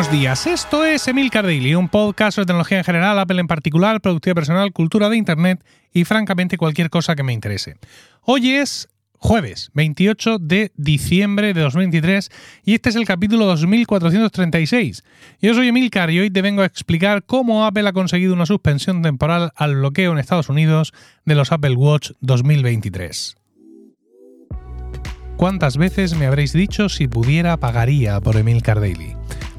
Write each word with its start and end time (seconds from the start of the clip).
buenos 0.00 0.18
días. 0.18 0.46
Esto 0.46 0.86
es 0.86 1.06
Emilcar 1.08 1.44
Daily, 1.44 1.74
un 1.74 1.90
podcast 1.90 2.36
sobre 2.36 2.46
tecnología 2.46 2.78
en 2.78 2.84
general, 2.84 3.18
Apple 3.18 3.38
en 3.38 3.46
particular, 3.46 4.00
productividad 4.00 4.34
personal, 4.34 4.72
cultura 4.72 5.10
de 5.10 5.18
Internet 5.18 5.62
y 5.92 6.06
francamente 6.06 6.56
cualquier 6.56 6.88
cosa 6.88 7.14
que 7.14 7.22
me 7.22 7.34
interese. 7.34 7.76
Hoy 8.22 8.52
es 8.52 8.88
jueves 9.18 9.70
28 9.74 10.38
de 10.38 10.72
diciembre 10.76 11.52
de 11.52 11.60
2023 11.60 12.30
y 12.64 12.72
este 12.72 12.88
es 12.88 12.96
el 12.96 13.04
capítulo 13.04 13.44
2436. 13.44 15.04
Yo 15.42 15.52
soy 15.52 15.68
Emilcar 15.68 16.10
y 16.10 16.20
hoy 16.20 16.30
te 16.30 16.40
vengo 16.40 16.62
a 16.62 16.66
explicar 16.66 17.24
cómo 17.24 17.66
Apple 17.66 17.86
ha 17.86 17.92
conseguido 17.92 18.32
una 18.32 18.46
suspensión 18.46 19.02
temporal 19.02 19.52
al 19.54 19.74
bloqueo 19.74 20.12
en 20.12 20.18
Estados 20.18 20.48
Unidos 20.48 20.94
de 21.26 21.34
los 21.34 21.52
Apple 21.52 21.74
Watch 21.74 22.12
2023. 22.20 23.36
¿Cuántas 25.36 25.76
veces 25.76 26.16
me 26.16 26.24
habréis 26.24 26.54
dicho 26.54 26.88
si 26.88 27.06
pudiera 27.06 27.58
pagaría 27.58 28.18
por 28.22 28.38
Emilcar 28.38 28.80
Daily? 28.80 29.14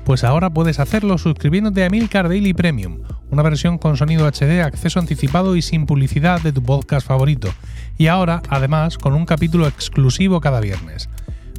Pues 0.05 0.23
ahora 0.23 0.49
puedes 0.49 0.79
hacerlo 0.79 1.17
suscribiéndote 1.17 1.83
a 1.83 1.85
Emilcar 1.85 2.27
Daily 2.27 2.53
Premium, 2.53 2.99
una 3.29 3.43
versión 3.43 3.77
con 3.77 3.97
sonido 3.97 4.27
HD, 4.27 4.61
acceso 4.61 4.99
anticipado 4.99 5.55
y 5.55 5.61
sin 5.61 5.85
publicidad 5.85 6.41
de 6.41 6.51
tu 6.51 6.63
podcast 6.63 7.07
favorito. 7.07 7.53
Y 7.97 8.07
ahora, 8.07 8.41
además, 8.49 8.97
con 8.97 9.13
un 9.13 9.25
capítulo 9.25 9.67
exclusivo 9.67 10.41
cada 10.41 10.59
viernes. 10.59 11.07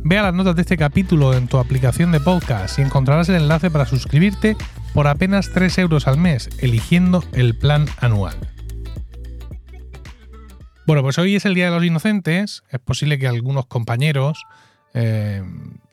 Ve 0.05 0.19
a 0.19 0.23
las 0.23 0.35
notas 0.35 0.57
de 0.57 0.63
este 0.63 0.77
capítulo 0.77 1.35
en 1.35 1.47
tu 1.47 1.59
aplicación 1.59 2.11
de 2.11 2.19
podcast 2.19 2.79
y 2.79 2.83
encontrarás 2.83 3.29
el 3.29 3.37
enlace 3.37 3.71
para 3.71 3.87
suscribirte 3.87 4.57
por 4.93 5.07
apenas 5.07 5.51
3 5.51 5.79
euros 5.79 6.09
al 6.09 6.19
mes, 6.19 6.51
eligiendo 6.59 7.23
el 7.33 7.57
plan 7.57 7.87
anual. 8.01 8.37
Bueno, 10.85 11.03
pues 11.03 11.17
hoy 11.19 11.37
es 11.37 11.45
el 11.47 11.55
Día 11.55 11.67
de 11.67 11.77
los 11.77 11.85
Inocentes. 11.85 12.65
Es 12.71 12.81
posible 12.81 13.17
que 13.21 13.29
algunos 13.29 13.67
compañeros 13.67 14.45
eh, 14.95 15.43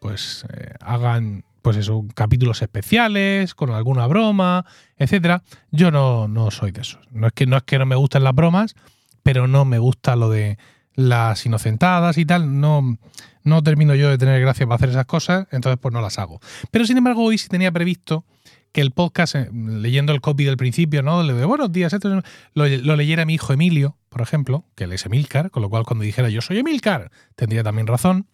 pues 0.01 0.45
eh, 0.51 0.73
hagan 0.81 1.45
pues 1.61 1.77
eso, 1.77 2.05
capítulos 2.15 2.61
especiales, 2.61 3.55
con 3.55 3.71
alguna 3.71 4.07
broma, 4.07 4.65
etcétera. 4.97 5.43
Yo 5.71 5.91
no, 5.91 6.27
no 6.27 6.51
soy 6.51 6.71
de 6.71 6.81
esos. 6.81 7.01
No 7.11 7.27
es, 7.27 7.33
que, 7.33 7.45
no 7.45 7.57
es 7.57 7.63
que 7.63 7.79
no 7.79 7.85
me 7.85 7.95
gusten 7.95 8.23
las 8.23 8.35
bromas, 8.35 8.75
pero 9.23 9.47
no 9.47 9.65
me 9.65 9.79
gusta 9.79 10.15
lo 10.15 10.29
de 10.29 10.57
las 10.95 11.45
inocentadas 11.45 12.17
y 12.17 12.25
tal. 12.25 12.59
No, 12.59 12.97
no 13.43 13.63
termino 13.63 13.95
yo 13.95 14.09
de 14.09 14.17
tener 14.17 14.41
gracia 14.41 14.65
para 14.65 14.75
hacer 14.75 14.89
esas 14.89 15.05
cosas, 15.05 15.47
entonces 15.51 15.79
pues 15.81 15.93
no 15.93 16.01
las 16.01 16.19
hago. 16.19 16.39
Pero 16.71 16.85
sin 16.85 16.97
embargo, 16.97 17.23
hoy 17.23 17.37
sí 17.37 17.47
tenía 17.47 17.71
previsto 17.71 18.25
que 18.71 18.81
el 18.81 18.91
podcast, 18.91 19.35
eh, 19.35 19.49
leyendo 19.51 20.13
el 20.13 20.21
copy 20.21 20.43
del 20.43 20.57
principio, 20.57 21.01
¿no? 21.01 21.23
Le 21.23 21.33
de 21.33 21.45
buenos 21.45 21.71
días, 21.71 21.93
esto, 21.93 22.09
lo, 22.09 22.23
lo, 22.53 22.95
leyera 22.95 23.25
mi 23.25 23.35
hijo 23.35 23.53
Emilio, 23.53 23.97
por 24.09 24.21
ejemplo, 24.21 24.65
que 24.75 24.83
él 24.83 24.93
es 24.93 25.05
Emilcar, 25.05 25.49
con 25.51 25.63
lo 25.63 25.69
cual 25.69 25.85
cuando 25.85 26.03
dijera 26.03 26.29
yo 26.29 26.41
soy 26.41 26.59
Emilcar, 26.59 27.11
tendría 27.35 27.63
también 27.63 27.87
razón. 27.87 28.27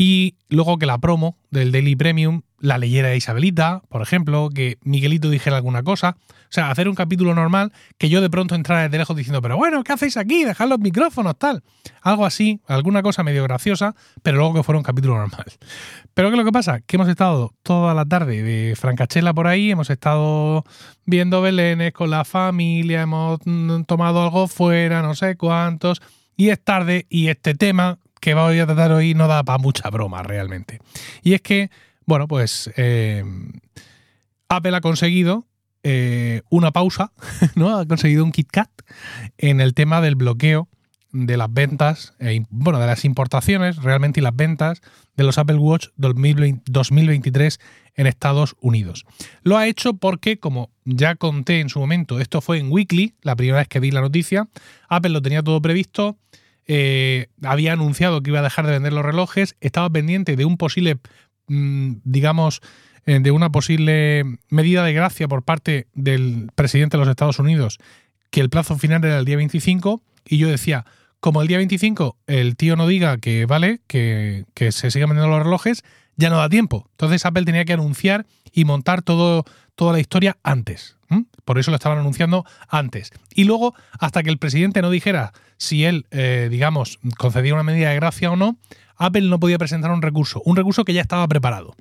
Y 0.00 0.36
luego 0.48 0.78
que 0.78 0.86
la 0.86 0.98
promo 0.98 1.36
del 1.50 1.72
Daily 1.72 1.96
Premium 1.96 2.42
la 2.60 2.78
leyera 2.78 3.14
Isabelita, 3.14 3.82
por 3.88 4.02
ejemplo, 4.02 4.48
que 4.52 4.78
Miguelito 4.82 5.30
dijera 5.30 5.56
alguna 5.56 5.82
cosa. 5.82 6.16
O 6.20 6.50
sea, 6.50 6.70
hacer 6.70 6.88
un 6.88 6.94
capítulo 6.94 7.34
normal 7.34 7.72
que 7.98 8.08
yo 8.08 8.20
de 8.20 8.30
pronto 8.30 8.54
entrara 8.54 8.82
desde 8.82 8.98
lejos 8.98 9.16
diciendo, 9.16 9.42
pero 9.42 9.56
bueno, 9.56 9.84
¿qué 9.84 9.92
hacéis 9.92 10.16
aquí? 10.16 10.44
Dejad 10.44 10.68
los 10.68 10.78
micrófonos, 10.78 11.38
tal. 11.38 11.62
Algo 12.00 12.24
así, 12.26 12.60
alguna 12.66 13.02
cosa 13.02 13.22
medio 13.22 13.42
graciosa, 13.44 13.94
pero 14.22 14.38
luego 14.38 14.54
que 14.54 14.62
fuera 14.62 14.78
un 14.78 14.84
capítulo 14.84 15.16
normal. 15.16 15.44
Pero 16.14 16.30
¿qué 16.30 16.34
es 16.34 16.38
lo 16.38 16.44
que 16.44 16.52
pasa? 16.52 16.80
Que 16.80 16.96
hemos 16.96 17.08
estado 17.08 17.54
toda 17.62 17.94
la 17.94 18.04
tarde 18.04 18.42
de 18.42 18.74
Francachela 18.76 19.34
por 19.34 19.46
ahí, 19.46 19.70
hemos 19.70 19.90
estado 19.90 20.64
viendo 21.04 21.42
Belénes 21.42 21.92
con 21.92 22.10
la 22.10 22.24
familia, 22.24 23.02
hemos 23.02 23.38
mm, 23.44 23.82
tomado 23.82 24.22
algo 24.22 24.48
fuera, 24.48 25.02
no 25.02 25.14
sé 25.14 25.36
cuántos, 25.36 26.02
y 26.36 26.48
es 26.48 26.62
tarde 26.62 27.06
y 27.08 27.28
este 27.28 27.54
tema 27.54 27.98
que 28.18 28.34
voy 28.34 28.58
a 28.58 28.66
tratar 28.66 28.92
hoy 28.92 29.14
no 29.14 29.28
da 29.28 29.42
para 29.44 29.58
mucha 29.58 29.88
broma 29.90 30.22
realmente. 30.22 30.80
Y 31.22 31.34
es 31.34 31.40
que, 31.40 31.70
bueno, 32.06 32.28
pues 32.28 32.70
eh, 32.76 33.24
Apple 34.48 34.76
ha 34.76 34.80
conseguido 34.80 35.46
eh, 35.82 36.42
una 36.50 36.72
pausa, 36.72 37.12
¿no? 37.54 37.78
Ha 37.78 37.86
conseguido 37.86 38.24
un 38.24 38.32
KitKat 38.32 38.70
en 39.38 39.60
el 39.60 39.74
tema 39.74 40.00
del 40.00 40.16
bloqueo 40.16 40.68
de 41.12 41.36
las 41.36 41.52
ventas, 41.52 42.14
eh, 42.18 42.44
bueno, 42.50 42.78
de 42.78 42.86
las 42.86 43.04
importaciones 43.04 43.76
realmente 43.76 44.20
y 44.20 44.22
las 44.22 44.36
ventas 44.36 44.82
de 45.16 45.24
los 45.24 45.38
Apple 45.38 45.56
Watch 45.56 45.88
2023 45.96 47.60
en 47.94 48.06
Estados 48.06 48.56
Unidos. 48.60 49.06
Lo 49.42 49.56
ha 49.56 49.66
hecho 49.66 49.94
porque, 49.94 50.38
como 50.38 50.70
ya 50.84 51.14
conté 51.16 51.60
en 51.60 51.68
su 51.68 51.80
momento, 51.80 52.20
esto 52.20 52.40
fue 52.40 52.58
en 52.58 52.70
Weekly, 52.70 53.14
la 53.22 53.36
primera 53.36 53.58
vez 53.58 53.68
que 53.68 53.80
vi 53.80 53.90
la 53.90 54.00
noticia, 54.00 54.48
Apple 54.88 55.10
lo 55.10 55.22
tenía 55.22 55.42
todo 55.42 55.60
previsto, 55.62 56.18
eh, 56.68 57.28
había 57.42 57.72
anunciado 57.72 58.22
que 58.22 58.30
iba 58.30 58.40
a 58.40 58.42
dejar 58.42 58.66
de 58.66 58.72
vender 58.72 58.92
los 58.92 59.04
relojes, 59.04 59.56
estaba 59.60 59.88
pendiente 59.88 60.36
de 60.36 60.44
un 60.44 60.58
posible, 60.58 60.98
mm, 61.48 61.94
digamos, 62.04 62.60
eh, 63.06 63.20
de 63.20 63.30
una 63.30 63.50
posible 63.50 64.22
medida 64.50 64.84
de 64.84 64.92
gracia 64.92 65.26
por 65.28 65.42
parte 65.42 65.86
del 65.94 66.50
presidente 66.54 66.98
de 66.98 67.00
los 67.00 67.08
Estados 67.08 67.38
Unidos, 67.38 67.78
que 68.30 68.42
el 68.42 68.50
plazo 68.50 68.76
final 68.76 69.02
era 69.02 69.18
el 69.18 69.24
día 69.24 69.38
25, 69.38 70.02
y 70.26 70.36
yo 70.36 70.48
decía, 70.48 70.84
como 71.20 71.40
el 71.40 71.48
día 71.48 71.56
25 71.56 72.18
el 72.26 72.54
tío 72.56 72.76
no 72.76 72.86
diga 72.86 73.16
que 73.16 73.46
vale, 73.46 73.80
que, 73.86 74.44
se 74.54 74.90
sigan 74.90 75.08
vendiendo 75.08 75.34
los 75.34 75.42
relojes, 75.42 75.84
ya 76.16 76.28
no 76.28 76.36
da 76.36 76.50
tiempo. 76.50 76.86
Entonces 76.92 77.24
Apple 77.24 77.46
tenía 77.46 77.64
que 77.64 77.72
anunciar 77.72 78.26
y 78.52 78.66
montar 78.66 79.00
todo, 79.00 79.44
toda 79.74 79.94
la 79.94 80.00
historia 80.00 80.36
antes. 80.42 80.96
Por 81.48 81.58
eso 81.58 81.70
lo 81.70 81.76
estaban 81.76 81.96
anunciando 81.96 82.44
antes. 82.68 83.10
Y 83.34 83.44
luego, 83.44 83.74
hasta 83.98 84.22
que 84.22 84.28
el 84.28 84.36
presidente 84.36 84.82
no 84.82 84.90
dijera 84.90 85.32
si 85.56 85.86
él, 85.86 86.04
eh, 86.10 86.48
digamos, 86.50 86.98
concedía 87.16 87.54
una 87.54 87.62
medida 87.62 87.88
de 87.88 87.94
gracia 87.94 88.30
o 88.30 88.36
no, 88.36 88.58
Apple 88.98 89.22
no 89.22 89.40
podía 89.40 89.56
presentar 89.56 89.90
un 89.90 90.02
recurso, 90.02 90.42
un 90.44 90.56
recurso 90.56 90.84
que 90.84 90.92
ya 90.92 91.00
estaba 91.00 91.26
preparado. 91.26 91.74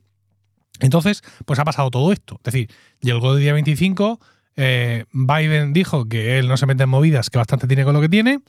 Entonces, 0.80 1.22
pues 1.46 1.60
ha 1.60 1.66
pasado 1.66 1.92
todo 1.92 2.14
esto. 2.14 2.36
Es 2.46 2.54
decir, 2.54 2.70
llegó 3.02 3.34
el 3.34 3.42
día 3.42 3.52
25, 3.52 4.22
eh, 4.56 5.04
Biden 5.12 5.74
dijo 5.74 6.08
que 6.08 6.40
él 6.40 6.48
no 6.48 6.56
se 6.56 6.66
mete 6.66 6.84
en 6.84 6.90
movidas, 6.90 7.30
que 7.30 7.38
bastante 7.38 7.68
tiene 7.68 7.84
con 7.84 7.94
lo 7.94 8.00
que 8.00 8.08
tiene, 8.08 8.40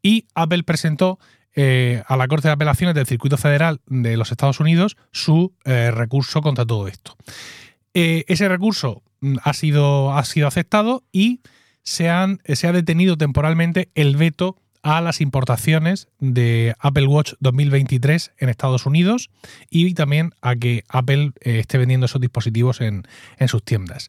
y 0.00 0.26
Apple 0.36 0.62
presentó 0.62 1.18
eh, 1.56 2.04
a 2.06 2.16
la 2.16 2.28
Corte 2.28 2.46
de 2.46 2.52
Apelaciones 2.52 2.94
del 2.94 3.08
Circuito 3.08 3.36
Federal 3.36 3.80
de 3.88 4.16
los 4.16 4.30
Estados 4.30 4.60
Unidos 4.60 4.96
su 5.10 5.54
recurso 5.64 6.40
contra 6.40 6.64
todo 6.64 6.86
esto. 6.86 7.16
ese 7.94 8.48
recurso 8.48 9.02
ha 9.42 9.52
sido, 9.52 10.12
ha 10.12 10.24
sido 10.24 10.46
aceptado 10.46 11.04
y 11.12 11.40
se, 11.82 12.08
han, 12.08 12.40
se 12.44 12.66
ha 12.66 12.72
detenido 12.72 13.16
temporalmente 13.16 13.90
el 13.94 14.16
veto 14.16 14.56
a 14.82 15.00
las 15.00 15.20
importaciones 15.20 16.08
de 16.18 16.74
Apple 16.78 17.06
Watch 17.06 17.34
2023 17.40 18.32
en 18.38 18.48
Estados 18.48 18.86
Unidos 18.86 19.30
y 19.70 19.92
también 19.94 20.32
a 20.40 20.56
que 20.56 20.84
Apple 20.88 21.32
eh, 21.40 21.58
esté 21.60 21.78
vendiendo 21.78 22.06
esos 22.06 22.20
dispositivos 22.20 22.80
en, 22.80 23.04
sus 23.48 23.62
tiendas. 23.64 24.08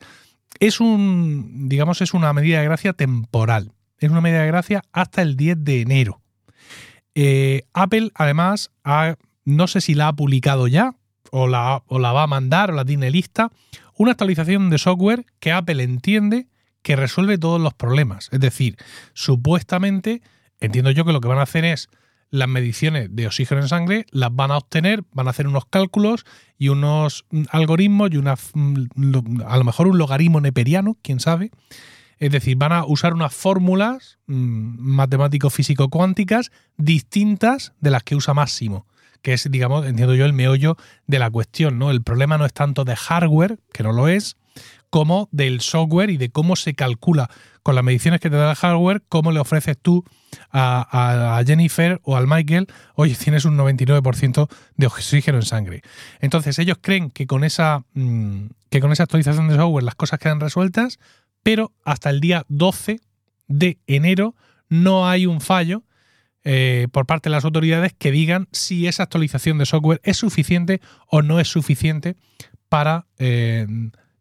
Es 0.60 0.80
un, 0.80 1.68
digamos, 1.70 2.02
es 2.02 2.14
una 2.14 2.34
medida 2.34 2.60
de 2.60 2.66
gracia 2.66 2.94
temporal. 2.94 3.72
Es 3.98 4.10
una 4.10 4.22
medida 4.22 4.42
de 4.42 4.48
gracia 4.48 4.84
hasta 4.92 5.22
el 5.22 5.36
10 5.36 5.64
de 5.64 5.82
enero. 5.82 6.22
Eh, 7.16 7.64
Apple, 7.74 8.12
además, 8.14 8.72
no 9.46 9.68
sé 9.68 9.82
si 9.82 9.96
la 9.96 10.10
ha 10.10 10.16
publicado 10.16 10.68
ya 10.68 10.96
o 11.32 11.48
la, 11.48 11.84
o 11.88 12.00
la 12.00 12.12
va 12.12 12.24
a 12.24 12.28
mandar 12.28 12.72
o 12.72 12.74
la 12.74 12.86
tiene 12.86 13.12
lista, 13.12 13.52
una 13.98 14.12
actualización 14.12 14.70
de 14.70 14.78
software 14.78 15.26
que 15.40 15.52
Apple 15.52 15.84
entiende 15.84 16.48
que 16.82 16.96
resuelve 16.96 17.38
todos 17.38 17.60
los 17.60 17.74
problemas. 17.74 18.30
Es 18.32 18.40
decir, 18.40 18.78
supuestamente, 19.14 20.22
entiendo 20.60 20.92
yo 20.92 21.06
que 21.06 21.12
lo 21.12 21.22
que 21.22 21.28
van 21.28 21.40
a 21.40 21.44
hacer 21.44 21.66
es 21.66 21.90
las 22.32 22.48
mediciones 22.48 23.10
de 23.12 23.28
oxígeno 23.28 23.62
en 23.62 23.68
sangre, 23.68 24.06
las 24.12 24.34
van 24.34 24.52
a 24.52 24.58
obtener, 24.58 25.04
van 25.14 25.28
a 25.28 25.32
hacer 25.32 25.48
unos 25.48 25.66
cálculos 25.66 26.26
y 26.58 26.70
unos 26.70 27.26
mm, 27.32 27.44
algoritmos 27.50 28.12
y 28.12 28.18
una, 28.18 28.36
mm, 28.54 29.42
a 29.46 29.58
lo 29.58 29.64
mejor 29.64 29.88
un 29.88 29.98
logaritmo 29.98 30.40
neperiano, 30.40 30.98
quién 31.02 31.20
sabe. 31.20 31.52
Es 32.20 32.32
decir, 32.32 32.58
van 32.58 32.74
a 32.74 32.86
usar 32.86 33.14
unas 33.14 33.34
fórmulas 33.34 34.20
mm, 34.28 34.78
matemático-físico-cuánticas 34.80 36.52
distintas 36.78 37.74
de 37.80 37.92
las 37.92 38.04
que 38.04 38.16
usa 38.16 38.34
Máximo 38.34 38.86
que 39.22 39.34
es, 39.34 39.50
digamos, 39.50 39.86
entiendo 39.86 40.16
yo, 40.16 40.26
el 40.26 40.34
meollo 40.34 40.78
de 41.08 41.20
la 41.20 41.30
cuestión, 41.30 41.80
¿no? 41.80 41.92
El 41.92 42.02
problema 42.04 42.38
no 42.38 42.46
es 42.46 42.54
tanto 42.54 42.86
de 42.86 42.96
hardware, 42.96 43.60
que 43.72 43.84
no 43.84 43.94
lo 43.94 44.08
es, 44.08 44.38
como 44.90 45.30
del 45.32 45.62
software 45.62 46.10
y 46.10 46.18
de 46.18 46.30
cómo 46.30 46.56
se 46.56 46.74
calcula 46.74 47.30
con 47.64 47.76
las 47.76 47.84
mediciones 47.84 48.20
que 48.20 48.30
te 48.30 48.36
da 48.36 48.52
el 48.52 48.56
hardware, 48.56 49.04
cómo 49.10 49.32
le 49.32 49.40
ofreces 49.40 49.78
tú 49.80 50.04
a, 50.52 51.42
Jennifer 51.46 52.00
o 52.04 52.16
al 52.16 52.28
Michael, 52.28 52.68
oye, 52.96 53.16
tienes 53.16 53.46
un 53.46 53.58
99% 53.58 54.50
de 54.76 54.88
oxígeno 54.88 55.38
en 55.38 55.46
sangre. 55.46 55.82
Entonces 56.20 56.58
ellos 56.60 56.78
creen 56.82 57.12
que 57.12 57.28
con 57.28 57.44
esa, 57.44 57.84
mm, 57.94 58.48
que 58.70 58.80
con 58.80 58.92
esa 58.92 59.04
actualización 59.04 59.48
de 59.48 59.56
software 59.56 59.84
las 59.84 59.96
cosas 59.96 60.20
quedan 60.20 60.40
resueltas, 60.40 61.00
pero 61.44 61.72
hasta 61.84 62.10
el 62.10 62.20
día 62.22 62.46
12 62.48 63.02
de 63.48 63.78
enero 63.88 64.36
no 64.70 65.08
hay 65.08 65.26
un 65.26 65.42
fallo 65.42 65.84
eh, 66.44 66.88
por 66.92 67.06
parte 67.06 67.30
de 67.30 67.36
las 67.36 67.46
autoridades 67.46 67.94
que 67.98 68.12
digan 68.12 68.48
si 68.52 68.88
esa 68.88 69.04
actualización 69.04 69.58
de 69.58 69.66
software 69.66 70.00
es 70.04 70.18
suficiente 70.18 70.82
o 71.08 71.22
no 71.22 71.40
es 71.40 71.48
suficiente 71.48 72.16
para 72.70 73.08
eh, 73.18 73.68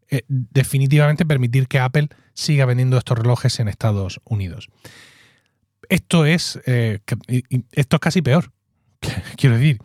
eh, 0.09 0.23
definitivamente 0.27 1.25
permitir 1.25 1.67
que 1.67 1.79
Apple 1.79 2.09
siga 2.33 2.65
vendiendo 2.65 2.97
estos 2.97 3.17
relojes 3.17 3.59
en 3.59 3.67
Estados 3.67 4.19
Unidos. 4.25 4.67
Esto 5.87 6.25
es, 6.25 6.59
esto 6.65 7.95
es 7.95 7.99
casi 7.99 8.21
peor, 8.21 8.51
Quiero 9.37 9.57
decir, 9.57 9.79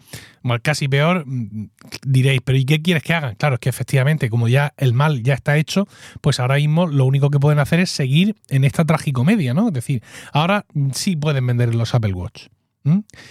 casi 0.63 0.89
peor, 0.89 1.25
mm, 1.27 1.71
diréis, 2.07 2.41
pero 2.45 2.59
¿y 2.59 2.65
qué 2.65 2.83
quieres 2.83 3.03
que 3.03 3.15
hagan? 3.15 3.35
Claro, 3.37 3.55
es 3.55 3.61
que 3.61 3.69
efectivamente, 3.69 4.31
como 4.31 4.49
ya 4.49 4.75
el 4.77 4.93
mal 4.93 5.23
ya 5.23 5.35
está 5.35 5.57
hecho, 5.57 5.87
pues 6.21 6.41
ahora 6.41 6.57
mismo 6.57 6.87
lo 6.87 7.05
único 7.05 7.31
que 7.31 7.41
pueden 7.41 7.59
hacer 7.59 7.81
es 7.81 7.91
seguir 7.91 8.37
en 8.49 8.65
esta 8.65 8.85
tragicomedia, 8.85 9.55
¿no? 9.55 9.69
Es 9.69 9.75
decir, 9.75 10.03
ahora 10.33 10.67
sí 10.93 11.17
pueden 11.17 11.47
vender 11.47 11.75
los 11.75 11.95
Apple 11.95 12.13
Watch. 12.13 12.49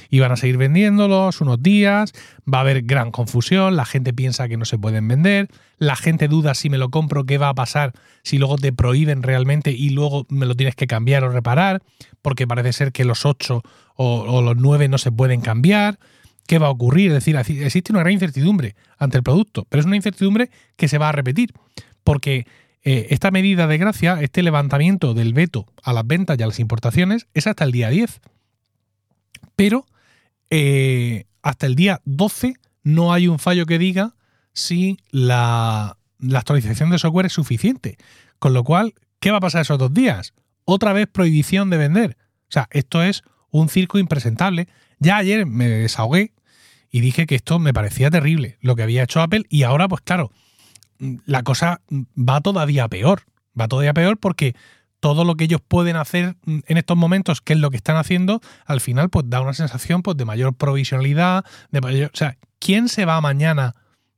Y 0.10 0.20
van 0.20 0.32
a 0.32 0.36
seguir 0.36 0.58
vendiéndolos 0.58 1.40
unos 1.40 1.62
días, 1.62 2.14
va 2.52 2.58
a 2.58 2.62
haber 2.62 2.82
gran 2.82 3.12
confusión, 3.12 3.76
la 3.76 3.86
gente 3.86 4.12
piensa 4.12 4.48
que 4.48 4.58
no 4.58 4.66
se 4.66 4.80
pueden 4.80 5.08
vender, 5.08 5.48
la 5.78 5.96
gente 5.96 6.28
duda 6.28 6.56
si 6.56 6.72
me 6.72 6.80
lo 6.80 6.90
compro, 6.90 7.26
qué 7.26 7.38
va 7.38 7.50
a 7.50 7.54
pasar 7.54 7.94
si 8.24 8.40
luego 8.40 8.56
te 8.56 8.74
prohíben 8.74 9.22
realmente 9.22 9.72
y 9.72 9.90
luego 9.90 10.26
me 10.30 10.48
lo 10.48 10.56
tienes 10.56 10.76
que 10.76 10.88
cambiar 10.88 11.24
o 11.24 11.30
reparar, 11.30 11.84
porque 12.24 12.48
parece 12.48 12.74
ser 12.74 12.92
que 12.92 13.06
los 13.06 13.28
8 13.28 13.62
o, 13.96 14.22
o 14.22 14.42
los 14.42 14.58
9 14.58 14.88
no 14.88 14.98
se 14.98 15.12
pueden 15.12 15.42
cambiar 15.42 16.00
qué 16.48 16.60
va 16.60 16.68
a 16.68 16.72
ocurrir. 16.72 17.12
Es 17.12 17.26
decir, 17.26 17.36
existe 17.36 17.92
una 17.92 18.02
gran 18.02 18.14
incertidumbre 18.14 18.76
ante 18.98 19.18
el 19.18 19.24
producto, 19.24 19.66
pero 19.70 19.82
es 19.82 19.86
una 19.86 19.96
incertidumbre 19.96 20.50
que 20.76 20.88
se 20.88 20.98
va 20.98 21.10
a 21.10 21.12
repetir, 21.12 21.54
porque 22.04 22.46
eh, 22.84 23.08
esta 23.12 23.32
medida 23.32 23.68
de 23.68 23.78
gracia, 23.78 24.22
este 24.22 24.44
levantamiento 24.44 25.14
del 25.14 25.34
veto 25.34 25.68
a 25.82 25.94
las 25.94 26.06
ventas 26.06 26.38
y 26.38 26.44
a 26.44 26.48
las 26.48 26.60
importaciones, 26.60 27.28
es 27.34 27.48
hasta 27.48 27.64
el 27.64 27.72
día 27.72 27.90
10. 27.90 28.20
Pero 29.56 29.86
eh, 30.50 31.26
hasta 31.42 31.66
el 31.66 31.76
día 31.76 32.02
12 32.06 32.56
no 32.84 33.14
hay 33.14 33.28
un 33.28 33.40
fallo 33.40 33.66
que 33.66 33.80
diga 33.80 34.16
si 34.52 34.98
la, 35.10 35.98
la 36.20 36.40
actualización 36.40 36.90
de 36.90 37.00
software 37.00 37.28
es 37.28 37.34
suficiente. 37.34 37.98
Con 38.40 38.54
lo 38.54 38.64
cual, 38.64 38.94
¿qué 39.20 39.32
va 39.32 39.38
a 39.38 39.42
pasar 39.42 39.62
esos 39.62 39.80
dos 39.80 39.94
días? 39.94 40.34
Otra 40.66 40.92
vez 40.92 41.08
prohibición 41.08 41.70
de 41.70 41.78
vender. 41.78 42.18
O 42.50 42.52
sea, 42.52 42.68
esto 42.72 43.02
es 43.02 43.24
un 43.50 43.70
circo 43.70 44.00
impresentable 44.00 44.68
ya 45.00 45.18
ayer 45.18 45.46
me 45.46 45.68
desahogué 45.68 46.34
y 46.90 47.02
dije 47.02 47.26
que 47.26 47.36
esto 47.36 47.60
me 47.60 47.74
parecía 47.74 48.12
terrible, 48.12 48.58
lo 48.62 48.76
que 48.76 48.84
había 48.84 49.04
hecho 49.04 49.22
Apple, 49.22 49.44
y 49.50 49.64
ahora, 49.64 49.88
pues 49.88 50.02
claro, 50.02 50.32
la 51.26 51.44
cosa 51.44 51.82
va 52.18 52.42
todavía 52.42 52.88
peor. 52.88 53.24
Va 53.60 53.68
todavía 53.68 53.94
peor 53.94 54.18
porque 54.18 54.56
todo 55.00 55.26
lo 55.26 55.36
que 55.36 55.44
ellos 55.44 55.62
pueden 55.68 55.96
hacer 55.96 56.38
en 56.46 56.78
estos 56.78 56.98
momentos, 56.98 57.42
que 57.42 57.54
es 57.54 57.60
lo 57.60 57.70
que 57.72 57.78
están 57.78 57.98
haciendo, 57.98 58.42
al 58.66 58.80
final 58.80 59.10
pues 59.10 59.30
da 59.30 59.42
una 59.42 59.54
sensación 59.54 60.02
pues, 60.02 60.18
de 60.18 60.26
mayor 60.26 60.54
provisionalidad, 60.54 61.44
de 61.72 61.82
mayor, 61.82 62.12
o 62.14 62.18
sea, 62.18 62.38
¿quién 62.60 62.88
se 62.88 63.06
va 63.06 63.20
mañana 63.20 63.76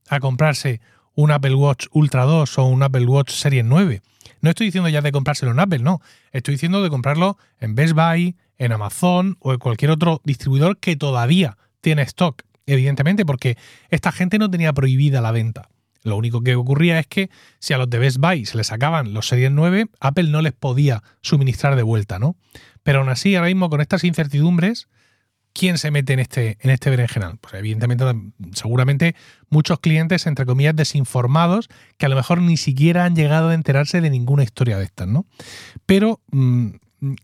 a 0.08 0.20
comprarse 0.20 0.82
un 1.16 1.32
Apple 1.32 1.56
Watch 1.56 1.88
Ultra 1.92 2.26
2 2.26 2.60
o 2.60 2.66
un 2.66 2.84
Apple 2.84 3.06
Watch 3.06 3.32
Series 3.32 3.66
9? 3.66 4.02
No 4.42 4.52
estoy 4.52 4.68
diciendo 4.68 4.88
ya 4.90 5.02
de 5.02 5.12
comprárselo 5.12 5.52
en 5.52 5.60
Apple, 5.60 5.80
no. 5.80 6.02
Estoy 6.32 6.54
diciendo 6.54 6.84
de 6.84 6.90
comprarlo 6.92 7.38
en 7.60 7.74
Best 7.74 7.94
Buy, 7.94 8.36
en 8.58 8.72
Amazon 8.72 9.38
o 9.40 9.54
en 9.54 9.60
cualquier 9.60 9.92
otro 9.92 10.22
distribuidor 10.24 10.78
que 10.78 10.96
todavía 10.96 11.58
tiene 11.82 12.02
stock, 12.04 12.44
evidentemente, 12.66 13.26
porque 13.26 13.58
esta 13.90 14.12
gente 14.12 14.40
no 14.40 14.50
tenía 14.50 14.74
prohibida 14.74 15.22
la 15.22 15.32
venta. 15.32 15.70
Lo 16.06 16.18
único 16.18 16.42
que 16.42 16.56
ocurría 16.56 17.00
es 17.00 17.08
que 17.08 17.30
si 17.60 17.74
a 17.74 17.80
los 17.80 17.90
de 17.90 17.98
Best 17.98 18.18
Buy 18.20 18.46
se 18.46 18.58
les 18.58 18.68
sacaban 18.68 19.14
los 19.14 19.28
Series 19.28 19.52
9, 19.52 19.88
Apple 20.00 20.30
no 20.30 20.42
les 20.42 20.54
podía 20.54 21.04
suministrar 21.22 21.76
de 21.76 21.84
vuelta, 21.84 22.20
¿no? 22.20 22.36
Pero 22.84 23.00
aún 23.00 23.10
así, 23.10 23.36
ahora 23.36 23.48
mismo 23.48 23.72
con 23.72 23.82
estas 23.82 24.04
incertidumbres, 24.04 24.88
¿quién 25.52 25.80
se 25.80 25.90
mete 25.90 26.14
en 26.14 26.20
este, 26.20 26.58
en 26.62 26.70
este 26.70 26.92
berenjenal? 26.92 27.40
Pues 27.42 27.56
evidentemente, 27.56 28.06
seguramente 28.54 29.16
muchos 29.50 29.80
clientes, 29.80 30.28
entre 30.28 30.46
comillas, 30.46 30.76
desinformados, 30.76 31.70
que 31.98 32.06
a 32.06 32.10
lo 32.10 32.16
mejor 32.16 32.40
ni 32.40 32.58
siquiera 32.58 33.06
han 33.06 33.16
llegado 33.16 33.50
a 33.50 33.56
enterarse 33.56 34.00
de 34.00 34.12
ninguna 34.12 34.44
historia 34.44 34.78
de 34.78 34.84
estas, 34.84 35.08
¿no? 35.08 35.26
Pero 35.88 36.22
mm, 36.32 36.68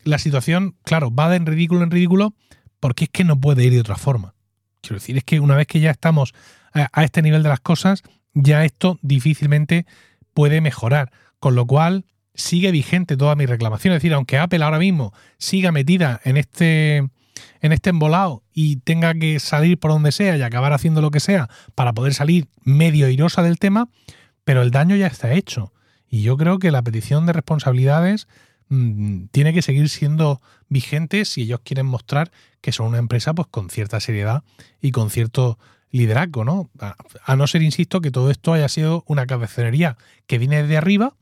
la 0.03 0.17
situación, 0.17 0.75
claro, 0.83 1.13
va 1.13 1.29
de 1.29 1.37
en 1.37 1.45
ridículo 1.45 1.83
en 1.83 1.91
ridículo 1.91 2.35
porque 2.79 3.05
es 3.05 3.09
que 3.09 3.23
no 3.23 3.39
puede 3.39 3.63
ir 3.63 3.73
de 3.73 3.79
otra 3.79 3.95
forma. 3.95 4.33
Quiero 4.81 4.95
decir, 4.95 5.17
es 5.17 5.23
que 5.23 5.39
una 5.39 5.55
vez 5.55 5.67
que 5.67 5.79
ya 5.79 5.91
estamos 5.91 6.33
a, 6.73 7.03
este 7.03 7.21
nivel 7.21 7.43
de 7.43 7.49
las 7.49 7.59
cosas, 7.59 8.03
ya 8.33 8.65
esto 8.65 8.97
difícilmente 9.01 9.85
puede 10.33 10.61
mejorar. 10.61 11.11
Con 11.39 11.55
lo 11.55 11.65
cual, 11.65 12.05
sigue 12.33 12.71
vigente 12.71 13.17
toda 13.17 13.35
mi 13.35 13.45
reclamación. 13.45 13.93
Es 13.93 13.97
decir, 14.01 14.13
aunque 14.13 14.37
Apple 14.37 14.63
ahora 14.63 14.79
mismo 14.79 15.13
siga 15.37 15.71
metida 15.71 16.19
en 16.23 16.37
este, 16.37 16.97
en 16.97 17.71
este 17.71 17.91
embolado 17.91 18.43
y 18.53 18.77
tenga 18.77 19.13
que 19.13 19.39
salir 19.39 19.77
por 19.77 19.91
donde 19.91 20.11
sea 20.11 20.37
y 20.37 20.41
acabar 20.41 20.73
haciendo 20.73 21.01
lo 21.01 21.11
que 21.11 21.19
sea 21.19 21.49
para 21.75 21.93
poder 21.93 22.13
salir 22.13 22.47
medio 22.63 23.09
irosa 23.09 23.43
del 23.43 23.59
tema, 23.59 23.89
pero 24.43 24.61
el 24.61 24.71
daño 24.71 24.95
ya 24.95 25.07
está 25.07 25.33
hecho. 25.33 25.73
Y 26.09 26.23
yo 26.23 26.35
creo 26.35 26.59
que 26.59 26.71
la 26.71 26.81
petición 26.81 27.25
de 27.25 27.33
responsabilidades 27.33 28.27
Mm, 28.73 29.25
tiene 29.31 29.53
que 29.53 29.61
seguir 29.61 29.89
siendo 29.89 30.41
vigente 30.69 31.25
si 31.25 31.41
ellos 31.41 31.59
quieren 31.61 31.85
mostrar 31.85 32.31
que 32.61 32.71
son 32.71 32.87
una 32.87 32.99
empresa 32.99 33.33
pues 33.33 33.49
con 33.51 33.69
cierta 33.69 33.99
seriedad 33.99 34.45
y 34.81 34.91
con 34.91 35.09
cierto 35.09 35.59
liderazgo, 35.89 36.45
¿no? 36.45 36.69
A, 36.79 37.35
no 37.35 37.47
ser, 37.47 37.63
insisto, 37.63 37.99
que 37.99 38.11
todo 38.11 38.31
esto 38.31 38.53
haya 38.53 38.69
sido 38.69 39.03
una 39.07 39.25
cabezonería 39.25 39.97
que 40.25 40.37
viene 40.37 40.63
de 40.63 40.77
arriba, 40.77 41.17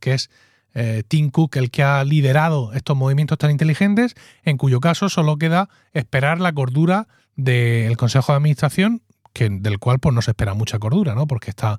que 0.00 0.14
es 0.14 0.28
eh, 0.74 1.04
Tim 1.06 1.30
Cook 1.30 1.54
el 1.54 1.70
que 1.70 1.84
ha 1.84 2.02
liderado 2.02 2.72
estos 2.72 2.96
movimientos 2.96 3.38
tan 3.38 3.52
inteligentes, 3.52 4.16
en 4.42 4.56
cuyo 4.56 4.80
caso 4.80 5.08
solo 5.08 5.36
queda 5.36 5.68
esperar 5.92 6.40
la 6.40 6.52
cordura 6.52 7.06
del 7.36 7.96
Consejo 7.96 8.32
de 8.32 8.38
Administración, 8.38 9.02
que, 9.32 9.50
del 9.50 9.78
cual 9.78 10.00
pues 10.00 10.12
no 10.16 10.20
se 10.20 10.32
espera 10.32 10.54
mucha 10.54 10.80
cordura, 10.80 11.14
¿no? 11.14 11.28
Porque 11.28 11.50
está 11.50 11.78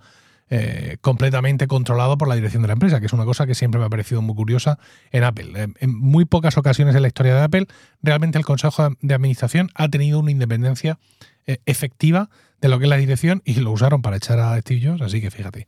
eh, 0.50 0.98
completamente 1.02 1.68
controlado 1.68 2.18
por 2.18 2.28
la 2.28 2.36
dirección 2.36 2.62
de 2.62 2.68
la 2.68 2.74
empresa, 2.74 3.00
que 3.00 3.08
es 3.08 3.14
una 3.14 3.26
cosa 3.26 3.46
que 3.46 3.56
siempre 3.56 3.80
me 3.80 3.86
ha 3.86 3.90
parecido 3.90 4.22
muy 4.22 4.36
curiosa 4.36 4.80
en 5.12 5.24
Apple. 5.24 5.74
En 5.80 5.98
muy 5.98 6.26
pocas 6.26 6.58
ocasiones 6.58 6.96
en 6.96 7.02
la 7.02 7.08
historia 7.08 7.36
de 7.36 7.42
Apple, 7.42 7.68
realmente 8.02 8.38
el 8.38 8.46
Consejo 8.46 8.96
de 9.02 9.14
Administración 9.14 9.70
ha 9.76 9.90
tenido 9.90 10.20
una 10.20 10.32
independencia 10.32 11.00
eh, 11.46 11.60
efectiva 11.66 12.30
de 12.62 12.70
lo 12.70 12.80
que 12.80 12.86
es 12.86 12.90
la 12.90 12.98
dirección 12.98 13.42
y 13.46 13.56
lo 13.56 13.72
usaron 13.72 14.02
para 14.02 14.18
echar 14.18 14.40
a 14.40 14.60
Steve 14.62 14.82
Jobs, 14.86 15.02
así 15.02 15.22
que 15.22 15.32
fíjate. 15.32 15.68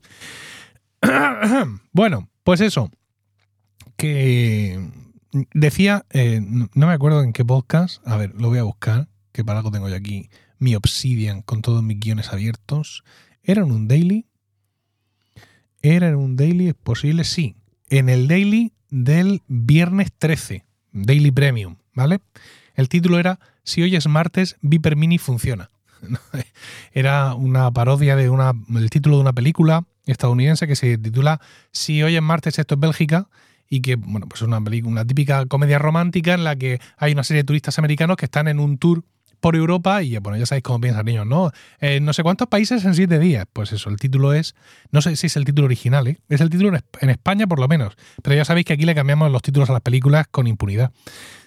bueno, 1.92 2.30
pues 2.44 2.62
eso, 2.62 2.90
que 3.98 4.80
decía, 5.54 6.06
eh, 6.12 6.42
no 6.42 6.88
me 6.88 6.94
acuerdo 6.94 7.22
en 7.22 7.34
qué 7.34 7.46
podcast, 7.46 8.06
a 8.08 8.18
ver, 8.18 8.34
lo 8.36 8.50
voy 8.50 8.60
a 8.60 8.64
buscar, 8.64 9.10
que 9.31 9.44
para 9.44 9.60
algo 9.60 9.72
tengo 9.72 9.90
yo 9.90 9.96
aquí 9.96 10.30
mi 10.58 10.76
Obsidian 10.76 11.42
con 11.42 11.62
todos 11.62 11.84
mis 11.84 12.00
guiones 12.00 12.31
abiertos. 12.31 13.04
Era 13.42 13.64
un 13.66 13.88
daily 13.88 14.29
¿Era 15.81 16.10
en 16.10 16.16
un 16.16 16.36
daily? 16.36 16.70
¿Es 16.70 16.76
posible? 16.76 17.24
Sí. 17.24 17.56
En 17.90 18.10
el 18.10 18.28
daily 18.28 18.74
del 18.90 19.42
viernes 19.48 20.12
13, 20.18 20.66
Daily 20.92 21.31
Premium, 21.31 21.78
¿vale? 21.94 22.20
El 22.76 22.90
título 22.90 23.20
era 23.20 23.40
Si 23.64 23.81
hoy 23.81 23.96
es 23.96 24.08
martes, 24.08 24.58
Viper 24.62 24.95
Mini 24.95 25.18
funciona. 25.18 25.69
era 26.94 27.33
una 27.33 27.71
parodia 27.71 28.16
de 28.16 28.30
una, 28.30 28.54
título 28.90 29.18
de 29.18 29.21
una 29.21 29.33
película 29.33 29.86
estadounidense 30.06 30.68
que 30.68 30.76
se 30.76 30.98
titula 30.98 31.40
Si 31.71 32.02
hoy 32.04 32.16
es 32.16 32.21
martes, 32.21 32.59
esto 32.59 32.76
es 32.76 32.80
Bélgica 32.80 33.28
y 33.69 33.81
que, 33.81 33.95
bueno, 33.95 34.28
pues 34.28 34.42
es 34.42 34.48
una, 34.48 34.57
una 34.57 35.06
típica 35.06 35.45
comedia 35.45 35.78
romántica 35.78 36.33
en 36.33 36.44
la 36.44 36.56
que 36.56 36.80
hay 36.98 37.14
una 37.14 37.24
serie 37.24 37.44
de 37.44 37.48
turistas 37.48 37.78
americanos 37.80 38.18
que 38.18 38.26
están 38.26 38.48
en 38.48 38.59
un 38.59 38.78
tour 38.78 39.04
por 39.40 39.56
Europa 39.56 40.04
y 40.04 40.18
bueno, 40.18 40.38
ya 40.38 40.46
sabéis 40.46 40.64
cómo 40.64 40.81
piensan 40.81 41.06
niños, 41.06 41.26
¿no? 41.26 41.52
Eh, 41.80 42.00
no 42.00 42.14
sé 42.14 42.24
cuántos 42.24 42.48
países 42.48 42.84
en 42.86 42.96
siete 42.96 43.19
días. 43.19 43.46
Pues 43.52 43.72
eso, 43.72 43.90
el 43.90 43.98
título 43.98 44.34
es, 44.34 44.56
no 44.92 45.02
sé 45.02 45.16
si 45.16 45.28
es 45.28 45.36
el 45.36 45.46
título 45.46 45.66
original, 45.66 46.08
¿eh? 46.08 46.19
es 46.30 46.42
el 46.42 46.50
título 46.50 46.78
en, 47.00 47.10
España 47.10 47.48
por 47.48 47.60
lo 47.60 47.68
menos, 47.68 47.96
pero 48.22 48.36
ya 48.36 48.46
sabéis 48.46 48.66
que 48.66 48.74
aquí 48.74 48.86
le 48.86 48.96
cambiamos 48.96 49.31
los 49.31 49.42
títulos 49.42 49.69
a 49.69 49.74
las 49.74 49.81
películas 49.81 50.28
con 50.30 50.48
impunidad. 50.48 50.92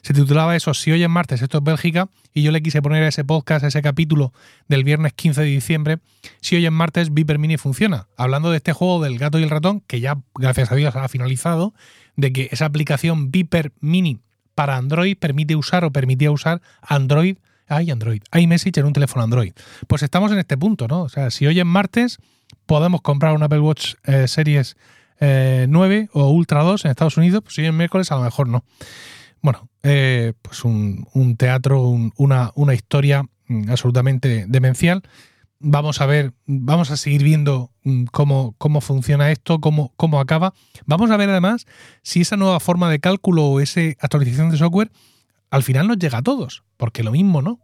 Se 0.03 0.13
titulaba 0.13 0.57
eso, 0.57 0.75
si 0.75 0.91
hoy 0.91 1.03
es 1.03 1.09
martes, 1.09 1.43
esto 1.43 1.59
es 1.59 1.65
Bélgica, 1.65 2.09
y 2.35 2.43
yo 2.43 2.51
le 2.51 2.63
quise 2.63 2.83
poner 2.83 3.05
a 3.05 3.09
ese 3.09 3.25
podcast, 3.25 3.65
a 3.65 3.69
ese 3.69 3.83
capítulo 3.83 4.33
del 4.69 4.83
viernes 4.83 5.13
15 5.13 5.43
de 5.43 5.47
diciembre, 5.47 5.99
si 6.41 6.57
hoy 6.57 6.67
es 6.67 6.73
martes, 6.73 7.15
Viper 7.15 7.39
Mini 7.39 7.57
funciona. 7.57 8.09
Hablando 8.17 8.51
de 8.51 8.57
este 8.57 8.73
juego 8.73 9.03
del 9.03 9.19
gato 9.19 9.39
y 9.39 9.45
el 9.45 9.51
ratón, 9.51 9.81
que 9.81 10.01
ya, 10.01 10.19
gracias 10.35 10.73
a 10.73 10.75
Dios, 10.75 10.97
ha 10.97 11.09
finalizado, 11.09 11.73
de 12.17 12.33
que 12.33 12.49
esa 12.51 12.65
aplicación 12.65 13.31
Viper 13.31 13.73
Mini 13.81 14.21
para 14.55 14.77
Android 14.77 15.17
permite 15.17 15.57
usar 15.57 15.85
o 15.85 15.93
permitía 15.93 16.31
usar 16.31 16.61
Android 16.83 17.37
hay 17.77 17.91
Android, 17.91 18.23
hay 18.31 18.47
Message 18.47 18.81
en 18.81 18.87
un 18.87 18.93
teléfono 18.93 19.25
Android. 19.25 19.53
Pues 19.87 20.03
estamos 20.03 20.31
en 20.33 20.39
este 20.39 20.57
punto, 20.57 20.89
¿no? 20.89 21.03
O 21.03 21.09
sea, 21.09 21.31
si 21.31 21.47
hoy 21.47 21.59
es 21.59 21.67
martes 21.67 22.19
podemos 22.67 23.01
comprar 23.01 23.35
un 23.35 23.43
Apple 23.43 23.61
Watch 23.61 23.95
eh, 24.05 24.29
Series 24.29 24.77
9 25.21 25.97
eh, 25.97 26.09
o 26.13 26.31
Ultra 26.31 26.63
2 26.63 26.85
en 26.85 26.91
Estados 26.91 27.17
Unidos, 27.17 27.43
pues 27.43 27.55
si 27.55 27.63
hoy 27.63 27.69
es 27.69 27.75
miércoles 27.75 28.11
a 28.11 28.17
lo 28.17 28.23
mejor 28.23 28.49
no. 28.49 28.65
Bueno, 29.41 29.69
eh, 29.83 30.35
pues 30.41 30.65
un, 30.65 31.07
teatro, 31.37 31.83
una, 32.17 32.53
una, 32.55 32.75
historia 32.75 33.25
mm, 33.49 33.71
absolutamente 33.71 34.47
demencial. 34.49 35.03
Vamos 35.59 36.01
a 36.01 36.07
ver, 36.07 36.33
vamos 36.47 36.91
a 36.91 36.97
seguir 36.97 37.23
viendo 37.23 37.71
mm, 37.85 38.05
cómo, 38.05 38.55
cómo 38.59 38.81
funciona 38.81 39.31
esto, 39.31 39.61
cómo, 39.61 39.93
cómo 39.97 40.21
acaba. 40.21 40.55
Vamos 40.87 41.11
a 41.11 41.17
ver 41.17 41.31
además 41.31 41.67
si 42.03 42.21
esa 42.21 42.37
nueva 42.37 42.61
forma 42.61 42.91
de 42.91 43.01
cálculo 43.01 43.45
o 43.47 43.61
esa 43.61 43.81
actualización 44.01 44.51
de 44.51 44.59
software 44.59 44.91
al 45.53 45.63
final 45.63 45.87
nos 45.87 45.99
llega 45.99 46.19
a 46.19 46.23
todos, 46.23 46.65
porque 46.79 47.03
lo 47.03 47.13
mismo 47.13 47.43
no. 47.43 47.61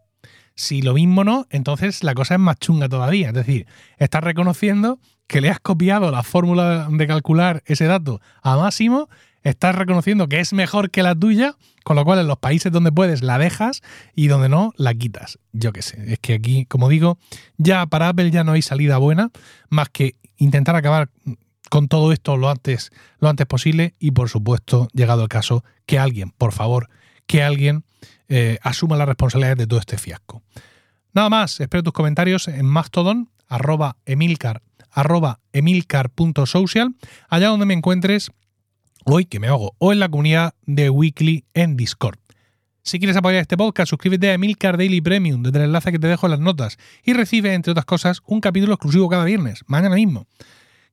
Si 0.54 0.82
lo 0.82 0.92
mismo 0.94 1.24
no, 1.24 1.46
entonces 1.48 2.04
la 2.04 2.14
cosa 2.14 2.34
es 2.34 2.40
más 2.40 2.58
chunga 2.58 2.88
todavía. 2.88 3.28
Es 3.28 3.34
decir, 3.34 3.66
estás 3.96 4.22
reconociendo 4.22 4.98
que 5.26 5.40
le 5.40 5.48
has 5.48 5.58
copiado 5.58 6.10
la 6.10 6.22
fórmula 6.22 6.86
de 6.90 7.06
calcular 7.06 7.62
ese 7.64 7.86
dato 7.86 8.20
a 8.42 8.56
Máximo 8.56 9.08
estás 9.42 9.74
reconociendo 9.74 10.28
que 10.28 10.40
es 10.40 10.52
mejor 10.52 10.90
que 10.90 11.02
la 11.02 11.14
tuya, 11.14 11.54
con 11.84 11.96
lo 11.96 12.04
cual 12.04 12.18
en 12.18 12.26
los 12.26 12.38
países 12.38 12.70
donde 12.70 12.92
puedes 12.92 13.22
la 13.22 13.38
dejas 13.38 13.80
y 14.14 14.26
donde 14.26 14.50
no 14.50 14.74
la 14.76 14.92
quitas. 14.94 15.38
Yo 15.52 15.72
qué 15.72 15.80
sé, 15.80 16.12
es 16.12 16.18
que 16.18 16.34
aquí, 16.34 16.66
como 16.66 16.90
digo, 16.90 17.18
ya 17.56 17.86
para 17.86 18.08
Apple 18.08 18.30
ya 18.30 18.44
no 18.44 18.52
hay 18.52 18.62
salida 18.62 18.98
buena 18.98 19.30
más 19.70 19.88
que 19.88 20.16
intentar 20.36 20.76
acabar 20.76 21.08
con 21.70 21.88
todo 21.88 22.12
esto 22.12 22.36
lo 22.36 22.50
antes, 22.50 22.90
lo 23.20 23.28
antes 23.28 23.46
posible 23.46 23.94
y 23.98 24.10
por 24.10 24.28
supuesto, 24.28 24.88
llegado 24.92 25.22
el 25.22 25.28
caso, 25.28 25.64
que 25.86 25.98
alguien, 25.98 26.30
por 26.30 26.52
favor, 26.52 26.88
que 27.28 27.44
alguien 27.44 27.84
eh, 28.28 28.58
asuma 28.62 28.96
la 28.96 29.06
responsabilidad 29.06 29.56
de 29.56 29.68
todo 29.68 29.78
este 29.78 29.98
fiasco. 29.98 30.42
Nada 31.12 31.30
más, 31.30 31.60
espero 31.60 31.84
tus 31.84 31.92
comentarios 31.92 32.48
en 32.48 32.66
Mastodon, 32.66 33.30
arroba 33.46 33.96
emilcar, 34.04 34.62
arroba 34.90 35.38
emilcar.social, 35.52 36.96
allá 37.28 37.48
donde 37.48 37.66
me 37.66 37.74
encuentres 37.74 38.32
hoy 39.04 39.26
que 39.26 39.38
me 39.38 39.46
hago, 39.46 39.74
o 39.78 39.92
en 39.92 40.00
la 40.00 40.08
comunidad 40.08 40.54
de 40.66 40.90
Weekly 40.90 41.44
en 41.54 41.76
Discord. 41.76 42.18
Si 42.82 42.98
quieres 42.98 43.16
apoyar 43.16 43.42
este 43.42 43.56
podcast, 43.56 43.90
suscríbete 43.90 44.30
a 44.30 44.34
Emilcar 44.34 44.78
Daily 44.78 45.00
Premium 45.00 45.42
desde 45.42 45.58
el 45.58 45.64
enlace 45.66 45.92
que 45.92 45.98
te 45.98 46.06
dejo 46.06 46.26
en 46.26 46.30
las 46.32 46.40
notas 46.40 46.78
y 47.04 47.12
recibe, 47.12 47.52
entre 47.52 47.72
otras 47.72 47.84
cosas, 47.84 48.22
un 48.26 48.40
capítulo 48.40 48.74
exclusivo 48.74 49.08
cada 49.08 49.24
viernes, 49.24 49.62
mañana 49.66 49.96
mismo. 49.96 50.26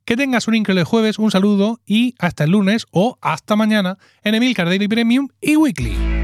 Que 0.03 0.17
tengas 0.17 0.47
un 0.47 0.55
increíble 0.55 0.83
jueves, 0.83 1.17
un 1.19 1.31
saludo 1.31 1.79
y 1.85 2.13
hasta 2.19 2.43
el 2.43 2.51
lunes 2.51 2.85
o 2.91 3.17
hasta 3.21 3.55
mañana 3.55 3.97
en 4.23 4.35
Emilcar 4.35 4.67
Daily 4.67 4.87
Premium 4.87 5.29
y 5.39 5.55
Weekly. 5.55 6.14